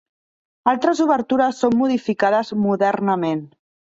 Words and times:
Altres 0.71 1.01
obertures 1.05 1.59
són 1.65 1.77
modificades 1.83 2.51
modernament. 2.65 3.47